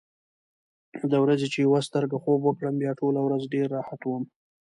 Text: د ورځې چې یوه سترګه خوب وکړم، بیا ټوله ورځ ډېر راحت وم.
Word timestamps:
د 1.11 1.13
ورځې 1.23 1.47
چې 1.53 1.59
یوه 1.65 1.79
سترګه 1.87 2.15
خوب 2.23 2.39
وکړم، 2.43 2.75
بیا 2.81 2.91
ټوله 2.99 3.19
ورځ 3.27 3.43
ډېر 3.53 3.67
راحت 3.75 4.01
وم. 4.03 4.23